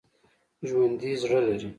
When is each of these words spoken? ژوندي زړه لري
ژوندي 0.67 1.11
زړه 1.21 1.39
لري 1.47 1.69